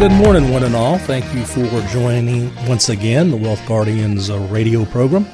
[0.00, 0.96] good morning, one and all.
[0.96, 5.26] Thank you for joining once again the Wealth Guardians uh, radio program.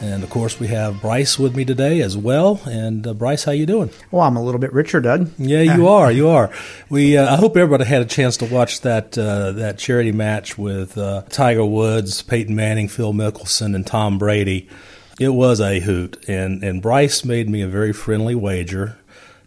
[0.00, 2.60] And of course, we have Bryce with me today as well.
[2.64, 3.90] And uh, Bryce, how you doing?
[4.12, 5.32] Well, I'm a little bit richer, Doug.
[5.36, 6.12] Yeah, you are.
[6.12, 6.52] You are.
[6.88, 7.16] We.
[7.16, 10.96] Uh, I hope everybody had a chance to watch that uh, that charity match with
[10.96, 14.68] uh, Tiger Woods, Peyton Manning, Phil Mickelson, and Tom Brady.
[15.18, 18.96] It was a hoot, and and Bryce made me a very friendly wager.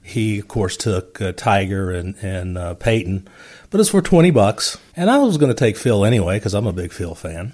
[0.04, 3.30] He, of course, took uh, Tiger and and uh, Peyton,
[3.72, 4.78] but it's for twenty bucks.
[4.96, 7.54] And I was going to take Phil anyway because I'm a big Phil fan.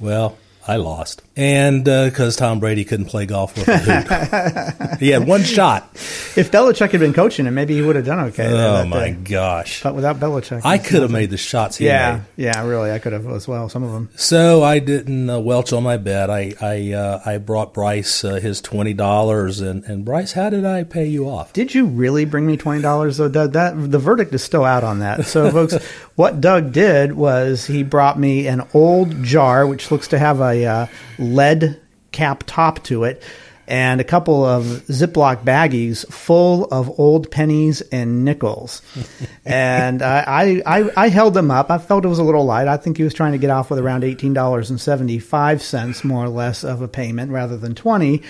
[0.00, 1.22] Well, I lost.
[1.36, 4.98] And because uh, Tom Brady couldn't play golf with a hoop.
[5.00, 5.88] he had one shot.
[6.36, 8.46] If Belichick had been coaching him, maybe he would have done okay.
[8.52, 9.12] Oh, my day.
[9.14, 9.82] gosh.
[9.82, 10.62] But without Belichick.
[10.64, 12.44] I could have made the shots yeah, made.
[12.44, 12.92] Yeah, really.
[12.92, 14.10] I could have as well, some of them.
[14.16, 16.30] So I didn't uh, welch on my bet.
[16.30, 19.62] I I, uh, I brought Bryce uh, his $20.
[19.68, 21.52] And, and Bryce, how did I pay you off?
[21.52, 23.52] Did you really bring me $20, though, Doug?
[23.52, 25.26] That, the verdict is still out on that.
[25.26, 25.74] So, folks,
[26.16, 30.64] what Doug did was he brought me an old jar, which looks to have a
[30.64, 30.86] uh,
[31.18, 31.80] lead
[32.12, 33.22] cap top to it,
[33.68, 38.82] and a couple of Ziploc baggies full of old pennies and nickels.
[39.44, 41.70] and I, I, I held them up.
[41.70, 42.68] I felt it was a little light.
[42.68, 46.82] I think he was trying to get off with around $18.75, more or less, of
[46.82, 48.22] a payment rather than 20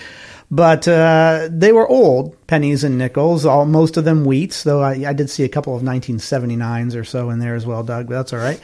[0.49, 4.63] but uh, they were old pennies and nickels, all most of them wheats.
[4.63, 7.83] Though I, I, did see a couple of 1979s or so in there as well,
[7.83, 8.07] Doug.
[8.07, 8.59] But that's all right.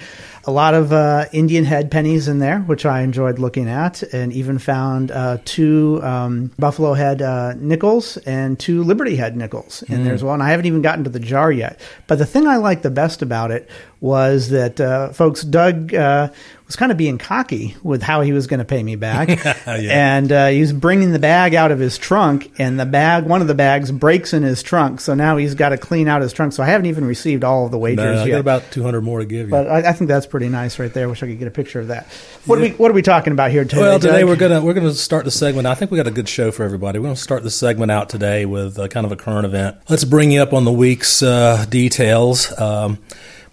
[0.45, 4.33] A lot of uh, Indian head pennies in there, which I enjoyed looking at, and
[4.33, 9.99] even found uh, two um, buffalo head uh, nickels and two Liberty head nickels in
[9.99, 10.03] mm.
[10.03, 10.33] there as well.
[10.33, 11.79] And I haven't even gotten to the jar yet.
[12.07, 13.69] But the thing I liked the best about it
[14.03, 16.29] was that uh, folks, Doug uh,
[16.65, 19.29] was kind of being cocky with how he was going to pay me back.
[19.65, 20.17] yeah.
[20.17, 23.41] And uh, he was bringing the bag out of his trunk, and the bag, one
[23.41, 25.01] of the bags, breaks in his trunk.
[25.01, 26.53] So now he's got to clean out his trunk.
[26.53, 28.31] So I haven't even received all of the wagers no, I yet.
[28.31, 29.51] got about 200 more to give you.
[29.51, 31.09] But I, I, think that's pretty nice right there.
[31.09, 32.07] Wish I could get a picture of that.
[32.45, 32.65] What, yeah.
[32.65, 33.81] are, we, what are we talking about here today?
[33.81, 34.29] Well, today Doug?
[34.29, 35.67] we're gonna we're gonna start the segment.
[35.67, 36.99] I think we got a good show for everybody.
[36.99, 39.77] We're gonna start the segment out today with uh, kind of a current event.
[39.89, 42.57] Let's bring you up on the week's uh, details.
[42.59, 42.99] Um,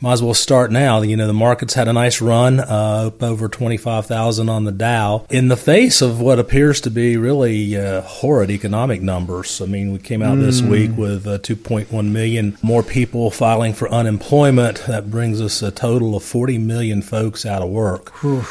[0.00, 1.03] might as well start now.
[1.03, 5.27] You know, the market's had a nice run, uh, up over 25,000 on the Dow
[5.31, 9.61] in the face of what appears to be really uh, horrid economic numbers.
[9.61, 10.43] I mean, we came out mm.
[10.43, 10.71] this hmm.
[10.71, 14.84] week with uh, 2.1 million more people filing for unemployment.
[14.87, 18.11] That brings us a total of 40 million folks out of work.
[18.21, 18.44] Whew.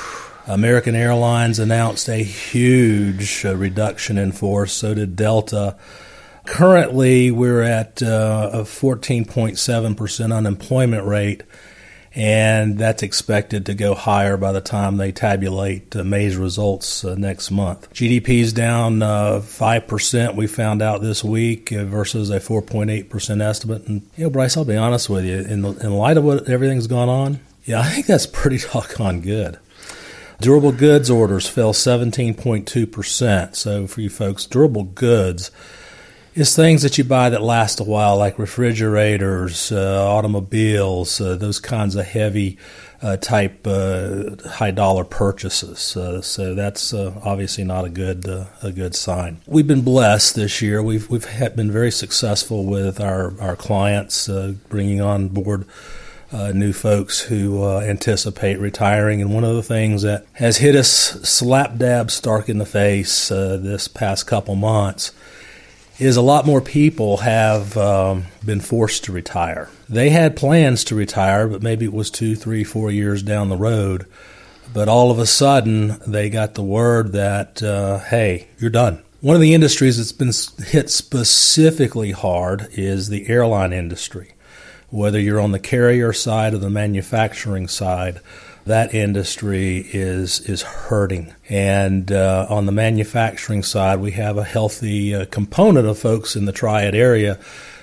[0.48, 5.76] American Airlines announced a huge uh, reduction in force, so did Delta.
[6.50, 11.44] Currently, we're at uh, a 14.7% unemployment rate,
[12.16, 17.14] and that's expected to go higher by the time they tabulate uh, May's results uh,
[17.14, 17.94] next month.
[17.94, 23.86] GDP is down uh, 5%, we found out this week, uh, versus a 4.8% estimate.
[23.88, 26.88] And, you know, Bryce, I'll be honest with you, in, in light of what everything's
[26.88, 29.60] gone on, yeah, I think that's pretty doggone good.
[30.42, 33.56] Durable goods orders fell 17.2%.
[33.56, 35.52] So, for you folks, durable goods
[36.40, 41.60] is things that you buy that last a while, like refrigerators, uh, automobiles, uh, those
[41.60, 42.58] kinds of heavy
[43.02, 45.96] uh, type uh, high dollar purchases.
[45.96, 49.40] Uh, so that's uh, obviously not a good a good sign.
[49.48, 50.82] We've been blessed this year.
[50.82, 54.30] We've we've been very successful with our our clients
[54.70, 55.66] bringing on board.
[56.32, 59.20] Uh, new folks who uh, anticipate retiring.
[59.20, 63.32] And one of the things that has hit us slap dab stark in the face
[63.32, 65.12] uh, this past couple months
[66.00, 69.70] is a lot more people have um, been forced to retire.
[69.90, 73.58] They had plans to retire, but maybe it was two, three, four years down the
[73.58, 74.06] road.
[74.74, 79.04] But all of a sudden, they got the word that, uh, hey, you're done.
[79.20, 80.32] One of the industries that's been
[80.66, 84.34] hit specifically hard is the airline industry.
[84.90, 88.22] Whether you're on the carrier side or the manufacturing side,
[88.66, 91.34] that industry is is hurting.
[91.50, 96.46] And uh, on the manufacturing side, we have a healthy uh, component of folks in
[96.46, 97.40] the Triad area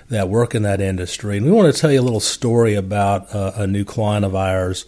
[0.09, 1.37] that work in that industry.
[1.37, 4.35] And we want to tell you a little story about uh, a new client of
[4.35, 4.87] ours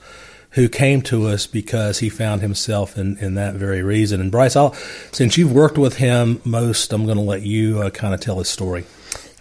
[0.50, 4.20] who came to us because he found himself in, in that very reason.
[4.20, 4.72] And Bryce, I'll,
[5.12, 8.38] since you've worked with him most, I'm going to let you uh, kind of tell
[8.38, 8.84] his story.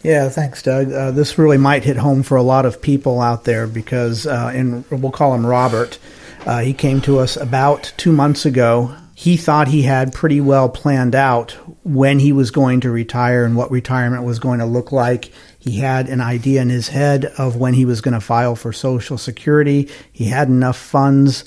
[0.04, 0.92] Yeah, thanks, Doug.
[0.92, 4.52] Uh, this really might hit home for a lot of people out there because, uh,
[4.54, 5.98] in we'll call him Robert.
[6.48, 8.96] Uh, he came to us about two months ago.
[9.14, 11.52] He thought he had pretty well planned out
[11.84, 15.34] when he was going to retire and what retirement was going to look like.
[15.60, 18.72] He had an idea in his head of when he was going to file for
[18.72, 19.90] Social Security.
[20.14, 21.44] He had enough funds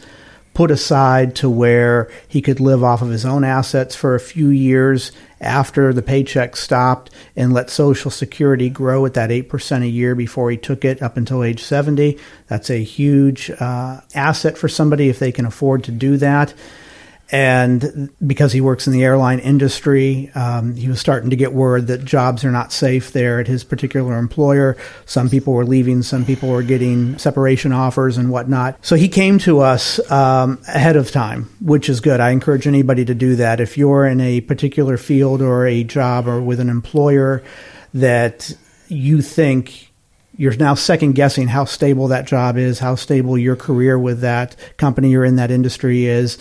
[0.54, 4.48] put aside to where he could live off of his own assets for a few
[4.48, 10.14] years after the paycheck stopped and let Social Security grow at that 8% a year
[10.14, 12.18] before he took it up until age 70.
[12.48, 16.52] That's a huge uh, asset for somebody if they can afford to do that
[17.32, 21.86] and because he works in the airline industry, um, he was starting to get word
[21.86, 24.76] that jobs are not safe there at his particular employer.
[25.06, 28.84] Some people were leaving, some people were getting separation offers and whatnot.
[28.84, 32.18] So he came to us um, ahead of time, which is good.
[32.18, 33.60] I encourage anybody to do that.
[33.60, 37.44] If you're in a particular field or a job or with an employer
[37.94, 38.52] that
[38.88, 39.92] you think
[40.36, 44.56] you're now second guessing how stable that job is, how stable your career with that
[44.78, 46.38] company or in that industry is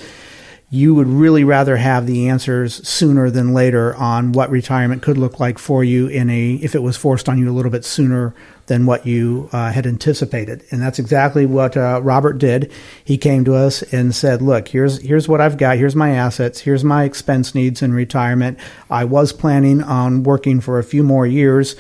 [0.72, 5.40] you would really rather have the answers sooner than later on what retirement could look
[5.40, 8.36] like for you in a if it was forced on you a little bit sooner
[8.68, 10.64] than what you uh, had anticipated.
[10.70, 12.72] And that's exactly what uh, Robert did.
[13.04, 15.78] He came to us and said look here's here's what I've got.
[15.78, 16.60] Here's my assets.
[16.60, 18.60] Here's my expense needs in retirement.
[18.92, 21.76] I was planning on working for a few more years.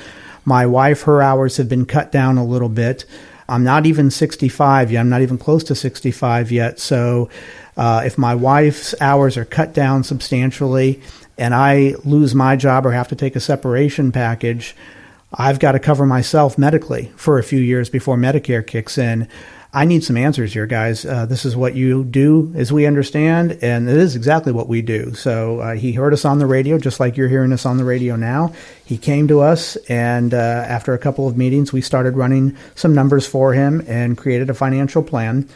[0.46, 3.06] My wife her hours have been cut down a little bit.
[3.48, 5.00] I'm not even 65 yet.
[5.00, 6.80] I'm not even close to 65 yet.
[6.80, 7.30] So
[7.80, 11.02] uh, if my wife's hours are cut down substantially
[11.38, 14.76] and I lose my job or have to take a separation package,
[15.34, 19.30] I've got to cover myself medically for a few years before Medicare kicks in.
[19.72, 21.06] I need some answers here, guys.
[21.06, 24.82] Uh, this is what you do, as we understand, and it is exactly what we
[24.82, 25.14] do.
[25.14, 27.86] So uh, he heard us on the radio, just like you're hearing us on the
[27.86, 28.52] radio now.
[28.84, 32.94] He came to us, and uh, after a couple of meetings, we started running some
[32.94, 35.48] numbers for him and created a financial plan.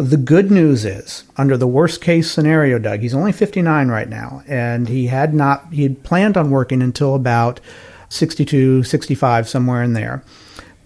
[0.00, 4.42] The good news is, under the worst case scenario, Doug, he's only 59 right now,
[4.48, 7.60] and he had not, he had planned on working until about
[8.08, 10.24] 62, 65, somewhere in there.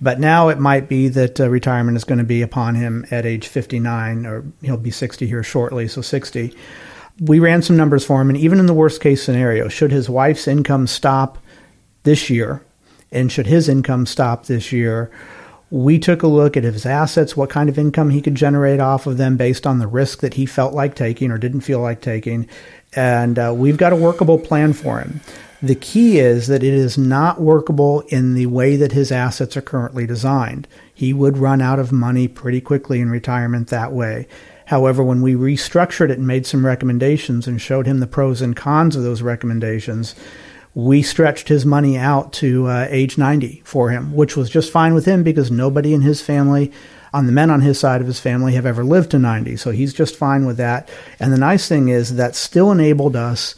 [0.01, 3.25] But now it might be that uh, retirement is going to be upon him at
[3.25, 6.53] age 59, or he'll be 60 here shortly, so 60.
[7.21, 10.11] We ran some numbers for him, and even in the worst case scenario, should his
[10.11, 11.39] wife's income stop
[12.03, 12.65] this year,
[13.13, 15.13] and should his income stop this year,
[15.75, 19.09] we took a look at his assets, what kind of income he could generate off
[19.09, 22.01] of them based on the risk that he felt like taking or didn't feel like
[22.01, 22.49] taking.
[22.95, 25.21] And uh, we've got a workable plan for him.
[25.61, 29.63] The key is that it is not workable in the way that his assets are
[29.63, 30.69] currently designed.
[30.95, 34.29] He would run out of money pretty quickly in retirement that way.
[34.67, 38.55] However, when we restructured it and made some recommendations and showed him the pros and
[38.55, 40.15] cons of those recommendations,
[40.75, 44.93] we stretched his money out to uh, age 90 for him, which was just fine
[44.93, 46.73] with him because nobody in his family,
[47.13, 49.57] on the men on his side of his family, have ever lived to 90.
[49.57, 50.89] So he's just fine with that.
[51.21, 53.55] And the nice thing is that still enabled us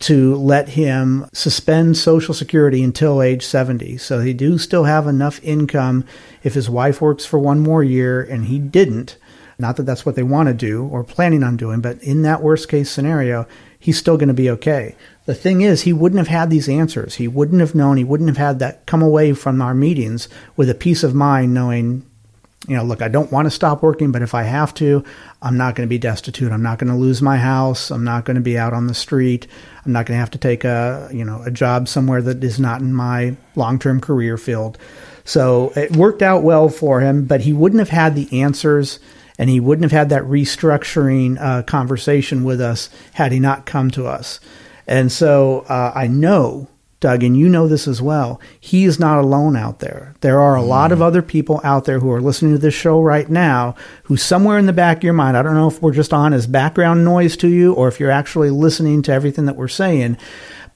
[0.00, 3.98] to let him suspend Social Security until age 70.
[3.98, 6.04] So he do still have enough income
[6.42, 9.16] if his wife works for one more year and he didn't.
[9.60, 12.42] Not that that's what they want to do or planning on doing, but in that
[12.42, 13.46] worst case scenario,
[13.78, 14.96] he's still going to be okay.
[15.26, 17.14] The thing is, he wouldn't have had these answers.
[17.16, 17.96] He wouldn't have known.
[17.96, 21.54] He wouldn't have had that come away from our meetings with a peace of mind
[21.54, 22.04] knowing,
[22.66, 25.04] you know, look, I don't want to stop working, but if I have to,
[25.40, 26.52] I'm not going to be destitute.
[26.52, 27.90] I'm not going to lose my house.
[27.90, 29.46] I'm not going to be out on the street.
[29.86, 32.58] I'm not going to have to take a, you know, a job somewhere that is
[32.58, 34.78] not in my long-term career field.
[35.24, 38.98] So it worked out well for him, but he wouldn't have had the answers
[39.40, 43.90] and he wouldn't have had that restructuring uh, conversation with us had he not come
[43.90, 44.38] to us.
[44.86, 46.68] And so uh, I know,
[47.00, 50.14] Doug, and you know this as well, he is not alone out there.
[50.20, 50.68] There are a mm.
[50.68, 51.04] lot of mm.
[51.04, 54.66] other people out there who are listening to this show right now who, somewhere in
[54.66, 57.34] the back of your mind, I don't know if we're just on as background noise
[57.38, 60.18] to you or if you're actually listening to everything that we're saying,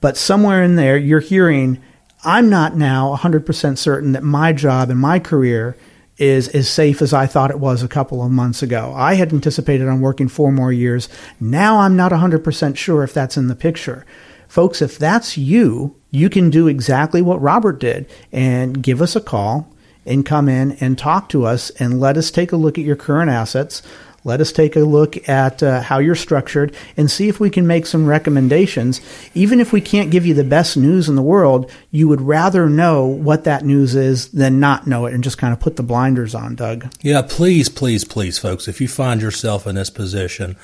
[0.00, 1.82] but somewhere in there, you're hearing,
[2.24, 5.76] I'm not now 100% certain that my job and my career
[6.16, 8.92] is as safe as I thought it was a couple of months ago.
[8.94, 11.08] I had anticipated on working four more years.
[11.40, 14.06] Now I'm not 100% sure if that's in the picture.
[14.46, 19.20] Folks, if that's you, you can do exactly what Robert did and give us a
[19.20, 19.68] call
[20.06, 22.94] and come in and talk to us and let us take a look at your
[22.94, 23.82] current assets.
[24.26, 27.66] Let us take a look at uh, how you're structured and see if we can
[27.66, 29.02] make some recommendations.
[29.34, 32.70] Even if we can't give you the best news in the world, you would rather
[32.70, 35.82] know what that news is than not know it and just kind of put the
[35.82, 36.90] blinders on, Doug.
[37.02, 40.56] Yeah, please, please, please, folks, if you find yourself in this position,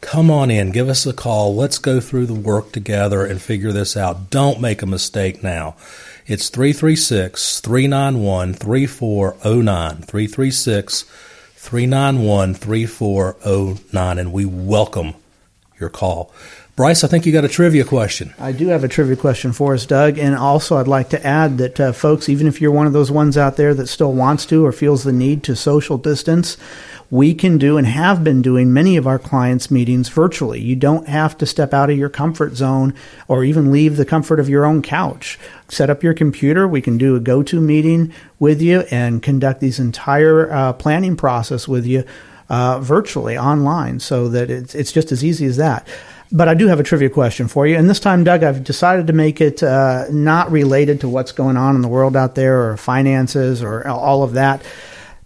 [0.00, 1.54] come on in, give us a call.
[1.54, 4.30] Let's go through the work together and figure this out.
[4.30, 5.76] Don't make a mistake now.
[6.26, 9.96] It's 336 391 3409.
[9.96, 11.04] 336
[11.62, 15.14] 391 3409, and we welcome
[15.78, 16.34] your call.
[16.74, 18.34] Bryce, I think you got a trivia question.
[18.36, 20.18] I do have a trivia question for us, Doug.
[20.18, 23.12] And also, I'd like to add that, uh, folks, even if you're one of those
[23.12, 26.56] ones out there that still wants to or feels the need to social distance,
[27.12, 30.58] we can do and have been doing many of our clients' meetings virtually.
[30.58, 32.94] You don't have to step out of your comfort zone
[33.28, 35.38] or even leave the comfort of your own couch.
[35.68, 36.66] Set up your computer.
[36.66, 41.14] We can do a go to meeting with you and conduct these entire uh, planning
[41.14, 42.04] process with you
[42.48, 45.86] uh, virtually online so that it's, it's just as easy as that.
[46.32, 47.76] But I do have a trivia question for you.
[47.76, 51.58] And this time, Doug, I've decided to make it uh, not related to what's going
[51.58, 54.64] on in the world out there or finances or all of that.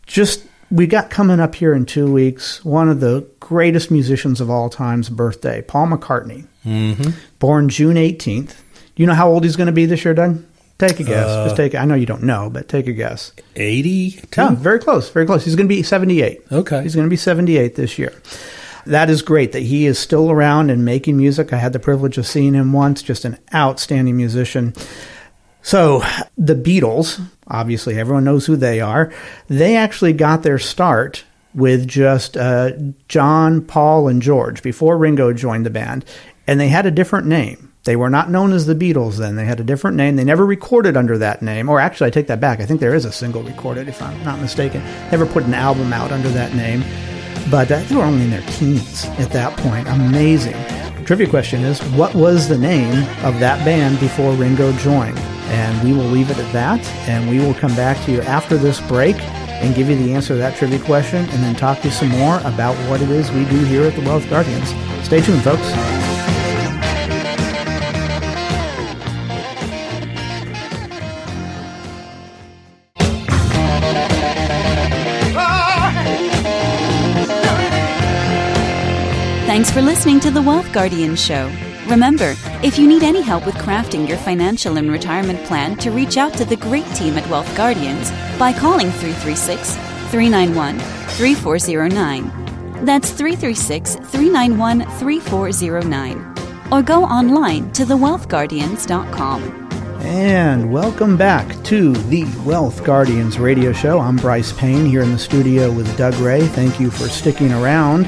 [0.04, 4.50] Just we got coming up here in two weeks one of the greatest musicians of
[4.50, 7.10] all time's birthday, Paul McCartney, Mm-hmm.
[7.38, 8.54] born June 18th.
[8.96, 10.42] You know how old he's going to be this year, Doug?
[10.78, 11.26] Take a guess.
[11.28, 11.74] Uh, Just take.
[11.74, 13.32] I know you don't know, but take a guess.
[13.54, 14.20] Eighty.
[14.36, 15.08] Yeah, very close.
[15.10, 15.44] Very close.
[15.44, 16.40] He's going to be 78.
[16.52, 16.82] Okay.
[16.82, 18.12] He's going to be 78 this year.
[18.84, 21.52] That is great that he is still around and making music.
[21.52, 24.74] I had the privilege of seeing him once, just an outstanding musician.
[25.66, 26.04] So,
[26.38, 29.12] the Beatles, obviously everyone knows who they are,
[29.48, 31.24] they actually got their start
[31.56, 32.70] with just uh,
[33.08, 36.04] John, Paul, and George before Ringo joined the band.
[36.46, 37.72] And they had a different name.
[37.82, 39.34] They were not known as the Beatles then.
[39.34, 40.14] They had a different name.
[40.14, 41.68] They never recorded under that name.
[41.68, 42.60] Or actually, I take that back.
[42.60, 44.84] I think there is a single recorded, if I'm not mistaken.
[45.10, 46.84] Never put an album out under that name.
[47.50, 49.88] But uh, they were only in their teens at that point.
[49.88, 50.54] Amazing.
[51.04, 55.18] Trivia question is what was the name of that band before Ringo joined?
[55.48, 56.84] And we will leave it at that.
[57.08, 59.16] And we will come back to you after this break
[59.62, 62.08] and give you the answer to that trivia question and then talk to you some
[62.10, 64.68] more about what it is we do here at the Wealth Guardians.
[65.04, 65.72] Stay tuned, folks.
[79.46, 81.50] Thanks for listening to the Wealth Guardian Show.
[81.86, 86.16] Remember, if you need any help with crafting your financial and retirement plan, to reach
[86.16, 89.76] out to the great team at Wealth Guardians by calling 336
[90.10, 92.84] 391 3409.
[92.84, 96.34] That's 336 391 3409.
[96.72, 99.42] Or go online to thewealthguardians.com.
[100.00, 104.00] And welcome back to the Wealth Guardians radio show.
[104.00, 106.48] I'm Bryce Payne here in the studio with Doug Ray.
[106.48, 108.06] Thank you for sticking around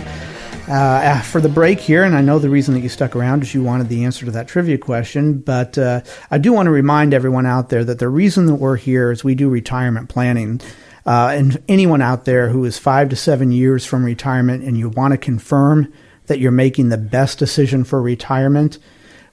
[0.69, 2.05] uh, for the break here.
[2.05, 4.31] And I know the reason that you stuck around is you wanted the answer to
[4.33, 5.39] that trivia question.
[5.39, 8.77] But uh, I do want to remind everyone out there that the reason that we're
[8.77, 10.61] here is we do retirement planning.
[11.07, 14.91] Uh, and anyone out there who is five to seven years from retirement and you
[14.91, 15.93] want to confirm
[16.27, 18.79] that you're making the best decision for retirement,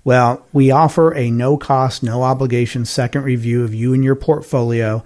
[0.05, 5.03] well, we offer a no cost, no obligation second review of you and your portfolio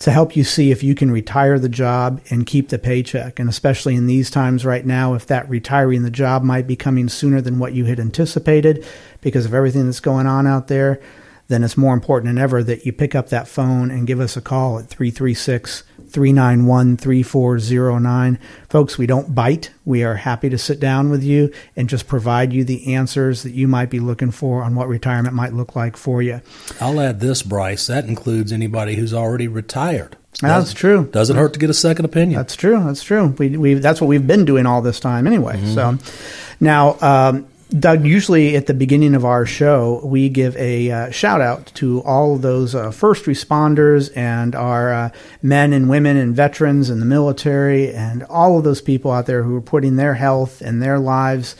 [0.00, 3.38] to help you see if you can retire the job and keep the paycheck.
[3.38, 7.08] And especially in these times right now, if that retiring the job might be coming
[7.08, 8.86] sooner than what you had anticipated
[9.20, 11.00] because of everything that's going on out there,
[11.50, 14.36] then it's more important than ever that you pick up that phone and give us
[14.36, 18.38] a call at 336 391 3409.
[18.68, 19.70] Folks, we don't bite.
[19.84, 23.50] We are happy to sit down with you and just provide you the answers that
[23.52, 26.40] you might be looking for on what retirement might look like for you.
[26.80, 27.86] I'll add this, Bryce.
[27.88, 30.16] That includes anybody who's already retired.
[30.40, 31.08] That's Doesn't- true.
[31.12, 32.38] Doesn't hurt to get a second opinion.
[32.38, 32.82] That's true.
[32.84, 33.34] That's true.
[33.38, 35.60] We, we that's what we've been doing all this time anyway.
[35.74, 35.98] So
[36.60, 37.46] now, um,
[37.78, 42.02] Doug, usually at the beginning of our show, we give a uh, shout out to
[42.02, 45.10] all those uh, first responders and our uh,
[45.40, 49.44] men and women and veterans in the military and all of those people out there
[49.44, 51.54] who are putting their health and their lives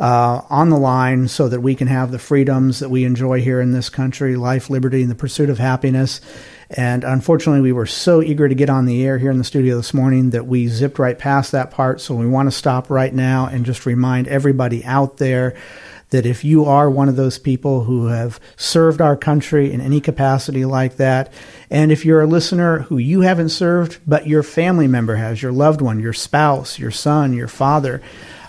[0.00, 3.60] uh, on the line so that we can have the freedoms that we enjoy here
[3.60, 6.22] in this country life, liberty, and the pursuit of happiness.
[6.70, 9.76] And unfortunately, we were so eager to get on the air here in the studio
[9.76, 12.00] this morning that we zipped right past that part.
[12.00, 15.54] So we want to stop right now and just remind everybody out there
[16.10, 20.00] that if you are one of those people who have served our country in any
[20.00, 21.32] capacity like that,
[21.70, 25.52] and if you're a listener who you haven't served, but your family member has, your
[25.52, 28.02] loved one, your spouse, your son, your father,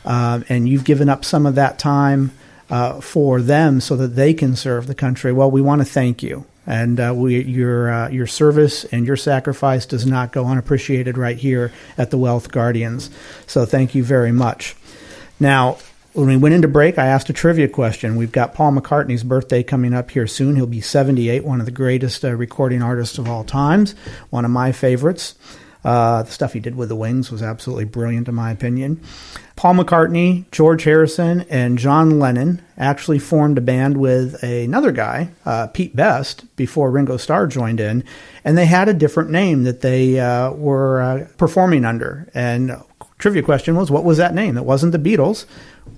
[0.06, 2.32] um, and you've given up some of that time
[2.70, 6.24] uh, for them so that they can serve the country, well, we want to thank
[6.24, 6.46] you.
[6.66, 11.38] And uh, we, your uh, your service and your sacrifice does not go unappreciated right
[11.38, 13.10] here at the Wealth Guardians.
[13.48, 14.76] So thank you very much.
[15.40, 15.80] Now,
[16.14, 18.16] when we went into break, I asked a trivia question.
[18.16, 20.56] We've got Paul McCartney's birthday coming up here soon.
[20.56, 23.96] He'll be 78, one of the greatest uh, recording artists of all times,
[24.30, 25.36] one of my favorites.
[25.84, 29.02] Uh, the stuff he did with the Wings was absolutely brilliant, in my opinion.
[29.56, 35.68] Paul McCartney, George Harrison, and John Lennon actually formed a band with another guy, uh,
[35.68, 38.04] Pete Best, before Ringo Starr joined in,
[38.44, 42.30] and they had a different name that they uh, were uh, performing under.
[42.34, 42.72] And
[43.18, 44.58] trivia question was, what was that name?
[44.58, 45.46] It wasn't the Beatles.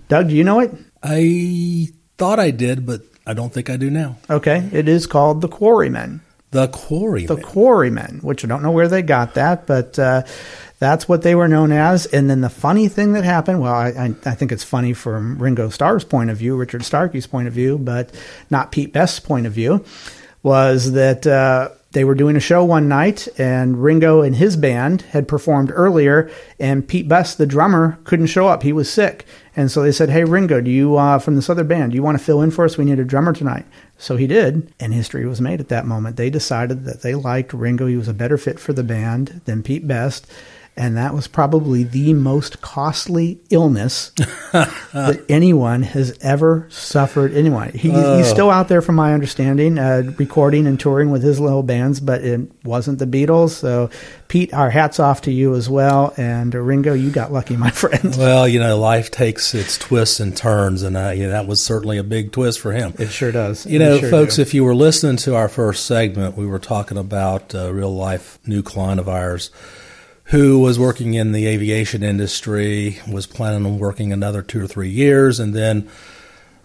[0.07, 0.73] Doug, do you know it?
[1.01, 1.87] I
[2.17, 4.17] thought I did, but I don't think I do now.
[4.29, 6.21] Okay, it is called the Quarrymen.
[6.53, 7.25] The Quarry.
[7.25, 10.23] The Quarrymen, which I don't know where they got that, but uh,
[10.83, 12.07] That's what they were known as.
[12.07, 15.37] And then the funny thing that happened, well, I, I, I think it's funny from
[15.37, 18.09] Ringo Starr's point of view, Richard Starkey's point of view, but
[18.49, 19.85] not Pete Best's point of view,
[20.41, 25.03] was that uh, they were doing a show one night, and Ringo and his band
[25.03, 28.63] had performed earlier, and Pete Best, the drummer, couldn't show up.
[28.63, 29.25] He was sick.
[29.55, 32.03] And so they said, Hey, Ringo, do you, uh, from this other band, do you
[32.03, 32.77] want to fill in for us?
[32.77, 33.65] We need a drummer tonight.
[33.97, 36.17] So he did, and history was made at that moment.
[36.17, 37.85] They decided that they liked Ringo.
[37.85, 40.25] He was a better fit for the band than Pete Best
[40.75, 44.09] and that was probably the most costly illness
[44.51, 47.33] that anyone has ever suffered.
[47.33, 48.17] Anyway, he, oh.
[48.17, 51.99] he's still out there, from my understanding, uh, recording and touring with his little bands,
[51.99, 53.51] but it wasn't the Beatles.
[53.51, 53.91] So,
[54.27, 57.69] Pete, our hats off to you as well, and uh, Ringo, you got lucky, my
[57.71, 58.15] friend.
[58.17, 61.63] Well, you know, life takes its twists and turns, and uh, you know, that was
[61.63, 62.93] certainly a big twist for him.
[62.97, 63.67] It sure does.
[63.67, 64.41] You know, sure folks, do.
[64.41, 68.39] if you were listening to our first segment, we were talking about uh, real life
[68.47, 69.51] new client of ours
[70.33, 74.89] who was working in the aviation industry, was planning on working another two or three
[74.89, 75.87] years, and then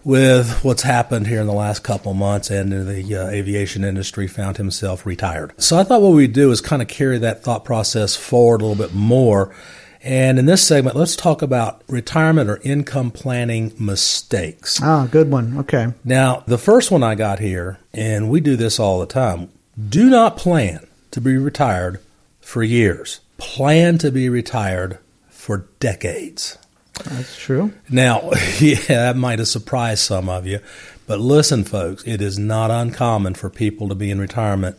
[0.03, 4.25] with what's happened here in the last couple months and in the uh, aviation industry,
[4.25, 5.53] found himself retired.
[5.61, 8.65] So I thought what we'd do is kind of carry that thought process forward a
[8.65, 9.53] little bit more.
[10.01, 14.81] And in this segment, let's talk about retirement or income planning mistakes.
[14.81, 15.59] Ah, good one.
[15.59, 15.93] Okay.
[16.03, 20.09] Now, the first one I got here, and we do this all the time do
[20.09, 21.99] not plan to be retired
[22.41, 26.57] for years plan to be retired for decades.
[27.05, 27.73] That's true.
[27.89, 30.59] Now, yeah, that might have surprised some of you,
[31.07, 34.77] but listen, folks, it is not uncommon for people to be in retirement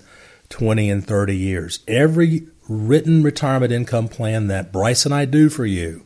[0.51, 1.81] 20 and 30 years.
[1.89, 6.05] Every written retirement income plan that Bryce and I do for you,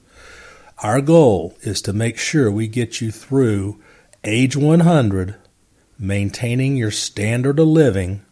[0.78, 3.82] our goal is to make sure we get you through
[4.22, 5.34] age 100,
[5.98, 8.24] maintaining your standard of living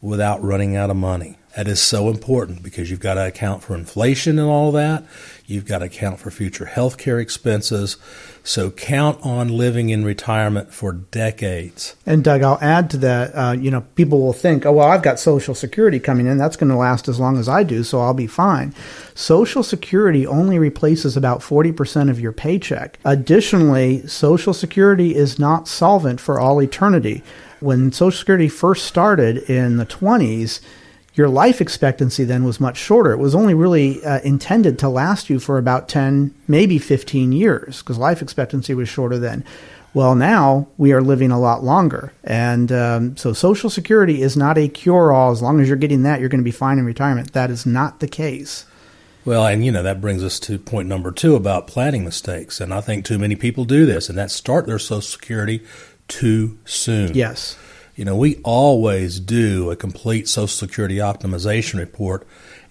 [0.00, 1.36] without running out of money.
[1.56, 5.04] That is so important because you've got to account for inflation and all that.
[5.46, 7.96] You've got to account for future health care expenses.
[8.44, 11.96] So count on living in retirement for decades.
[12.04, 13.30] And Doug, I'll add to that.
[13.34, 16.36] Uh, you know, people will think, oh, well, I've got Social Security coming in.
[16.36, 18.74] That's going to last as long as I do, so I'll be fine.
[19.14, 22.98] Social Security only replaces about 40% of your paycheck.
[23.06, 27.22] Additionally, Social Security is not solvent for all eternity.
[27.60, 30.60] When Social Security first started in the 20s,
[31.16, 33.12] your life expectancy then was much shorter.
[33.12, 37.82] It was only really uh, intended to last you for about 10, maybe 15 years,
[37.82, 39.42] because life expectancy was shorter then.
[39.94, 42.12] Well, now we are living a lot longer.
[42.22, 45.32] And um, so Social Security is not a cure all.
[45.32, 47.32] As long as you're getting that, you're going to be fine in retirement.
[47.32, 48.66] That is not the case.
[49.24, 52.60] Well, and you know, that brings us to point number two about planning mistakes.
[52.60, 55.64] And I think too many people do this, and that start their Social Security
[56.08, 57.14] too soon.
[57.14, 57.56] Yes.
[57.96, 62.26] You know, we always do a complete Social Security optimization report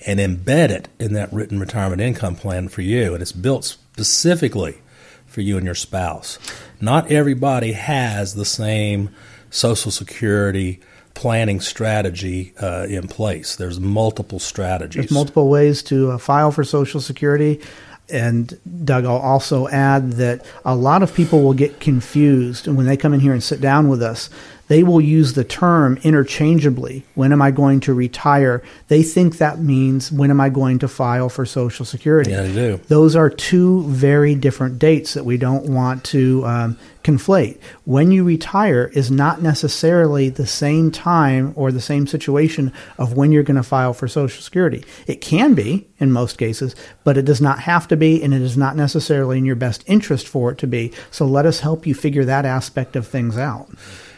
[0.05, 3.13] and embed it in that written retirement income plan for you.
[3.13, 4.77] And it's built specifically
[5.25, 6.37] for you and your spouse.
[6.79, 9.09] Not everybody has the same
[9.49, 10.79] Social Security
[11.15, 13.55] planning strategy uh, in place.
[13.55, 15.05] There's multiple strategies.
[15.05, 17.61] There's multiple ways to uh, file for Social Security.
[18.09, 22.97] And Doug, I'll also add that a lot of people will get confused when they
[22.97, 24.29] come in here and sit down with us
[24.67, 27.03] they will use the term interchangeably.
[27.13, 28.63] When am I going to retire?
[28.87, 32.31] They think that means when am I going to file for Social Security?
[32.31, 32.77] Yeah, they do.
[32.87, 37.59] Those are two very different dates that we don't want to um, conflate.
[37.85, 43.31] When you retire is not necessarily the same time or the same situation of when
[43.31, 44.83] you're going to file for Social Security.
[45.05, 48.41] It can be in most cases, but it does not have to be, and it
[48.41, 50.91] is not necessarily in your best interest for it to be.
[51.11, 53.69] So let us help you figure that aspect of things out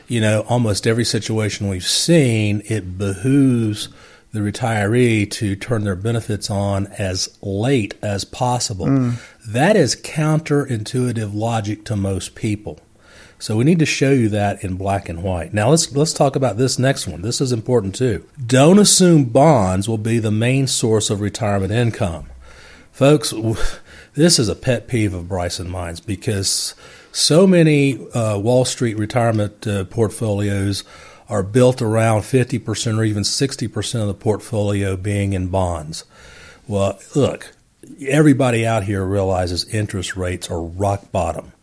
[0.08, 3.90] you know, almost every situation we've seen, it behooves
[4.32, 8.86] the retiree to turn their benefits on as late as possible.
[8.86, 9.16] Mm.
[9.48, 12.80] That is counterintuitive logic to most people.
[13.40, 15.54] So we need to show you that in black and white.
[15.54, 17.22] Now let's let's talk about this next one.
[17.22, 18.26] This is important too.
[18.44, 22.30] Don't assume bonds will be the main source of retirement income.
[22.92, 23.34] Folks,
[24.16, 26.74] this is a pet peeve of Bryson Mines because
[27.18, 30.84] so many uh, Wall Street retirement uh, portfolios
[31.28, 36.06] are built around 50% or even 60% of the portfolio being in bonds.
[36.68, 37.56] Well, look,
[38.08, 41.54] everybody out here realizes interest rates are rock bottom.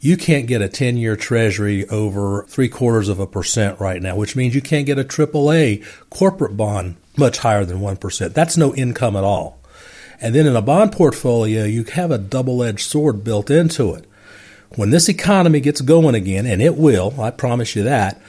[0.00, 4.16] You can't get a 10 year treasury over three quarters of a percent right now,
[4.16, 8.32] which means you can't get a AAA corporate bond much higher than 1%.
[8.32, 9.60] That's no income at all.
[10.18, 14.06] And then in a bond portfolio, you have a double edged sword built into it
[14.76, 18.20] when this economy gets going again, and it will, I promise you that,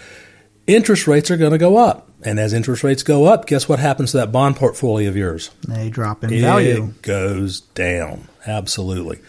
[0.67, 2.09] interest rates are going to go up.
[2.23, 5.51] And as interest rates go up, guess what happens to that bond portfolio of yours?
[5.67, 6.85] They drop in it value.
[6.85, 8.27] It goes down.
[8.47, 9.19] Absolutely.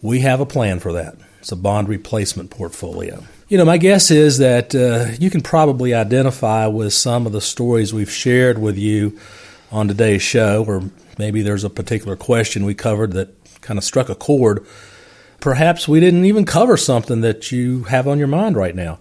[0.00, 1.16] We have a plan for that.
[1.38, 3.22] It's a bond replacement portfolio.
[3.48, 7.40] You know, my guess is that uh, you can probably identify with some of the
[7.40, 9.18] stories we've shared with you
[9.70, 10.82] on today's show, or
[11.18, 14.66] maybe there's a particular question we covered that kind of struck a chord.
[15.42, 19.00] Perhaps we didn't even cover something that you have on your mind right now.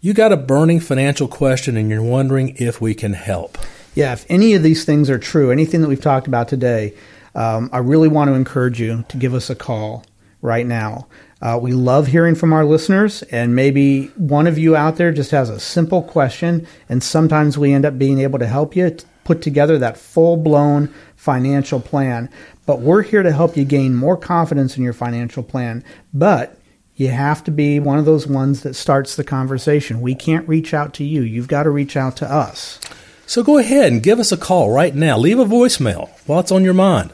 [0.00, 3.58] You got a burning financial question and you're wondering if we can help.
[3.92, 6.94] Yeah, if any of these things are true, anything that we've talked about today,
[7.34, 10.04] um, I really want to encourage you to give us a call
[10.42, 11.08] right now.
[11.42, 15.32] Uh, we love hearing from our listeners, and maybe one of you out there just
[15.32, 19.42] has a simple question, and sometimes we end up being able to help you put
[19.42, 22.28] together that full blown financial plan.
[22.66, 25.84] But we're here to help you gain more confidence in your financial plan.
[26.12, 26.58] But
[26.96, 30.00] you have to be one of those ones that starts the conversation.
[30.00, 32.78] We can't reach out to you, you've got to reach out to us.
[33.26, 35.18] So go ahead and give us a call right now.
[35.18, 37.12] Leave a voicemail while it's on your mind.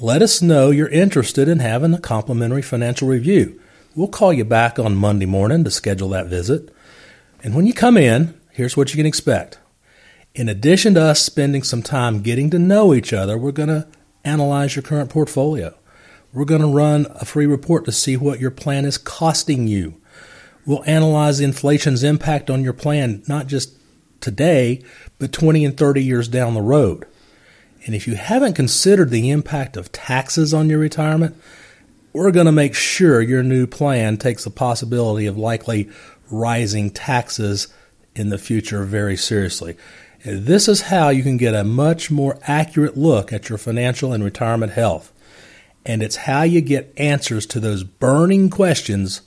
[0.00, 3.60] Let us know you're interested in having a complimentary financial review.
[3.94, 6.74] We'll call you back on Monday morning to schedule that visit.
[7.42, 9.58] And when you come in, here's what you can expect.
[10.34, 13.86] In addition to us spending some time getting to know each other, we're going to
[14.24, 15.74] analyze your current portfolio.
[16.32, 20.00] We're going to run a free report to see what your plan is costing you.
[20.64, 23.76] We'll analyze inflation's impact on your plan, not just
[24.20, 24.82] today,
[25.18, 27.06] but 20 and 30 years down the road.
[27.84, 31.36] And if you haven't considered the impact of taxes on your retirement,
[32.12, 35.90] we're going to make sure your new plan takes the possibility of likely
[36.30, 37.68] rising taxes
[38.14, 39.76] in the future very seriously.
[40.24, 44.22] This is how you can get a much more accurate look at your financial and
[44.22, 45.12] retirement health.
[45.84, 49.22] And it's how you get answers to those burning questions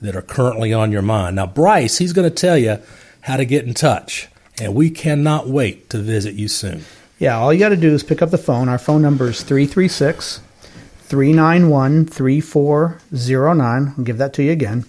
[0.00, 1.36] that are currently on your mind.
[1.36, 2.78] Now, Bryce, he's going to tell you
[3.22, 6.86] how to get in touch, and we cannot wait to visit you soon.
[7.18, 8.70] Yeah, all you got to do is pick up the phone.
[8.70, 10.40] Our phone number is 336
[11.00, 13.94] 391 3409.
[13.98, 14.86] I'll give that to you again.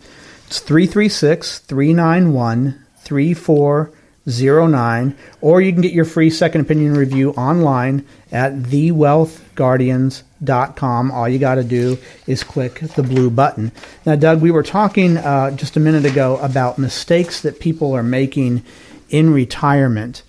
[0.47, 3.98] It's 336 391 3409.
[4.29, 11.11] 09, or you can get your free second opinion review online at thewealthguardians.com.
[11.11, 13.73] All you got to do is click the blue button.
[14.05, 18.03] Now, Doug, we were talking uh, just a minute ago about mistakes that people are
[18.03, 18.63] making
[19.09, 20.23] in retirement.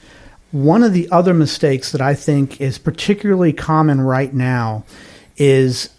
[0.52, 4.84] One of the other mistakes that I think is particularly common right now
[5.36, 5.90] is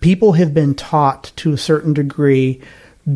[0.00, 2.60] people have been taught to a certain degree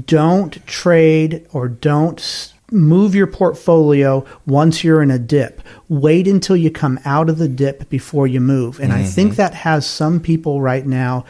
[0.04, 5.62] don't trade or don't move your portfolio once you're in a dip.
[5.88, 8.80] Wait until you come out of the dip before you move.
[8.80, 9.02] And mm-hmm.
[9.02, 11.24] I think that has some people right now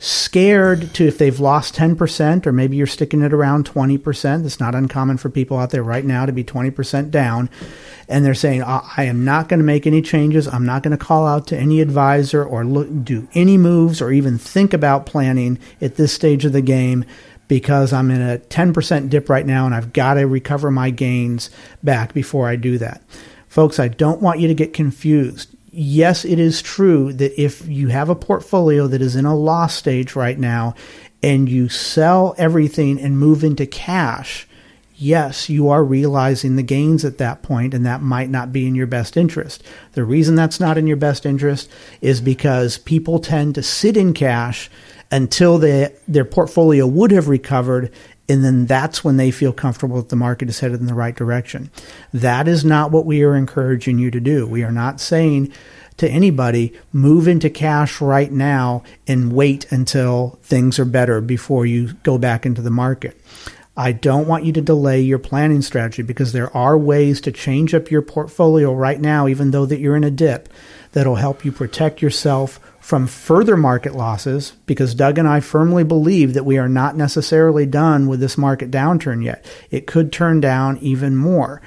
[0.00, 4.46] scared to if they've lost 10% or maybe you're sticking it around 20%.
[4.46, 7.50] It's not uncommon for people out there right now to be 20% down.
[8.08, 10.46] And they're saying, I am not going to make any changes.
[10.46, 14.12] I'm not going to call out to any advisor or look, do any moves or
[14.12, 17.04] even think about planning at this stage of the game
[17.48, 21.50] because I'm in a 10% dip right now and I've got to recover my gains
[21.82, 23.02] back before I do that.
[23.48, 25.48] Folks, I don't want you to get confused.
[25.72, 29.74] Yes, it is true that if you have a portfolio that is in a loss
[29.74, 30.74] stage right now
[31.22, 34.46] and you sell everything and move into cash,
[34.94, 38.74] yes, you are realizing the gains at that point, and that might not be in
[38.74, 39.62] your best interest.
[39.92, 44.12] The reason that's not in your best interest is because people tend to sit in
[44.12, 44.68] cash
[45.10, 47.92] until they, their portfolio would have recovered
[48.28, 51.16] and then that's when they feel comfortable that the market is headed in the right
[51.16, 51.70] direction.
[52.12, 54.46] That is not what we are encouraging you to do.
[54.46, 55.52] We are not saying
[55.96, 61.94] to anybody, move into cash right now and wait until things are better before you
[62.02, 63.20] go back into the market.
[63.76, 67.74] I don't want you to delay your planning strategy because there are ways to change
[67.74, 70.48] up your portfolio right now, even though that you're in a dip,
[70.92, 76.32] that'll help you protect yourself from further market losses because Doug and I firmly believe
[76.32, 79.44] that we are not necessarily done with this market downturn yet.
[79.70, 81.60] It could turn down even more.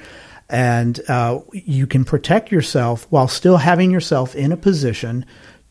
[0.48, 5.24] And uh, you can protect yourself while still having yourself in a position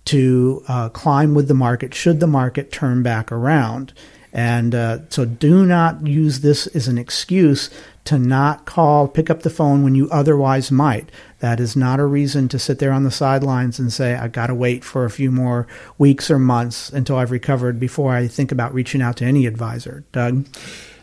[0.05, 3.91] to uh, climb with the market should the market turn back around.
[4.33, 7.69] And uh, so do not use this as an excuse
[8.05, 11.11] to not call, pick up the phone when you otherwise might.
[11.39, 14.47] That is not a reason to sit there on the sidelines and say, I've got
[14.47, 15.67] to wait for a few more
[15.97, 20.03] weeks or months until I've recovered before I think about reaching out to any advisor.
[20.11, 20.47] Doug?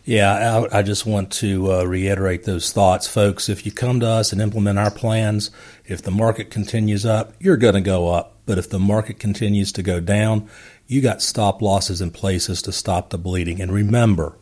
[0.05, 3.51] Yeah, I, I just want to uh, reiterate those thoughts, folks.
[3.51, 5.51] If you come to us and implement our plans,
[5.85, 8.35] if the market continues up, you're going to go up.
[8.47, 10.49] But if the market continues to go down,
[10.89, 13.61] you got stop losses in places to stop the bleeding.
[13.61, 14.37] And remember,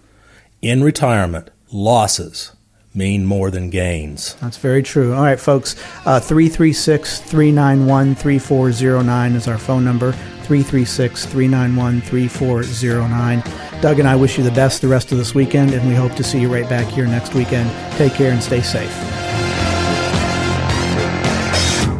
[0.62, 2.52] in retirement, losses
[2.94, 4.34] mean more than gains.
[4.34, 5.12] That's very true.
[5.12, 5.74] All right, folks.
[6.06, 10.12] Uh, 336 391 3409 is our phone number.
[10.12, 13.42] 336 391 3409.
[13.82, 16.14] Doug and I wish you the best the rest of this weekend, and we hope
[16.14, 17.70] to see you right back here next weekend.
[17.98, 18.92] Take care and stay safe.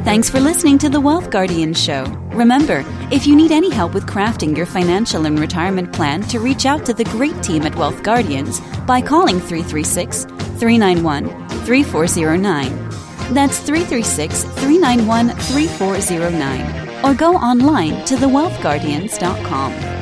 [0.05, 2.05] Thanks for listening to the Wealth Guardian Show.
[2.31, 6.67] Remember, if you need any help with crafting your financial and retirement plan, to reach
[6.67, 11.29] out to the great team at Wealth Guardians by calling 336 391
[11.65, 13.35] 3409.
[13.35, 17.05] That's 336 391 3409.
[17.05, 19.96] Or go online to thewealthguardians.com.